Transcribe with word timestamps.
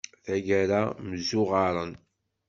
Taggara 0.23 0.81
mmzuɣaṛen. 1.05 1.93